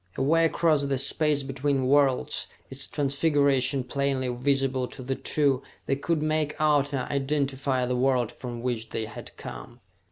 Away 0.17 0.45
across 0.45 0.83
the 0.83 0.97
space 0.97 1.43
between 1.43 1.85
worlds, 1.85 2.47
its 2.71 2.87
transfiguration 2.87 3.83
plainly 3.83 4.29
visible 4.29 4.87
to 4.87 5.03
the 5.03 5.13
two, 5.13 5.61
they 5.85 5.95
could 5.95 6.23
make 6.23 6.55
out 6.59 6.91
and 6.91 7.07
identify 7.11 7.85
the 7.85 7.95
world 7.95 8.31
from 8.31 8.63
which 8.63 8.89
they 8.89 9.05
had 9.05 9.37
come. 9.37 9.79